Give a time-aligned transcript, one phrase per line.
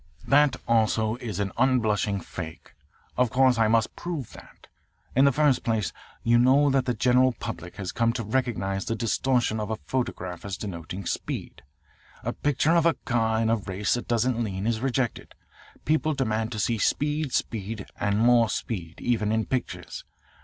[0.27, 2.73] That also is an unblushing fake.
[3.17, 4.65] Of course I must prove that.
[5.15, 5.93] In the first place,
[6.23, 10.43] you know that the general public has come to recognise the distortion of a photograph
[10.43, 11.61] as denoting speed.
[12.23, 15.35] A picture of a car in a race that doesn't lean is rejected
[15.85, 20.03] people demand to see speed, speed, more speed even in pictures.